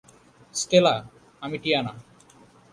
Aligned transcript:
Stella, 0.55 0.95
আমি 1.41 1.57
Tiana! 1.63 1.93